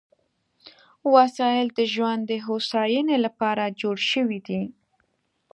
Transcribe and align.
وسایل 1.13 1.67
د 1.73 1.79
ژوند 1.93 2.21
د 2.27 2.31
هوساینې 2.45 3.17
لپاره 3.25 3.75
جوړ 3.81 3.95
شوي 4.11 4.39
دي. 4.47 4.61